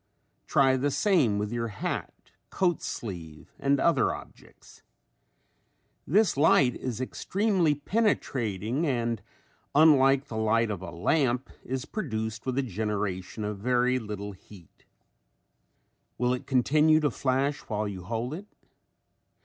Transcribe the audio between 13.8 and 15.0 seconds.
little heat.